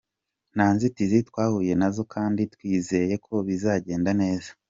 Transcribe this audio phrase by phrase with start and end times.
[0.55, 4.49] Nta nzitizi twahuye nazo kandi twizeye ko bizagenda neza.